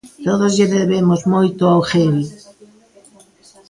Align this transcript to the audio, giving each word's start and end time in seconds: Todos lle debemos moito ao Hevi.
Todos 0.25 0.51
lle 0.57 0.67
debemos 0.77 1.21
moito 1.33 1.63
ao 1.67 1.81
Hevi. 1.89 2.25